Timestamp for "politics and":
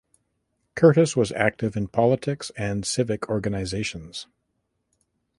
1.87-2.87